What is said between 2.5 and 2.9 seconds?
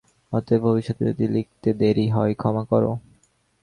কর।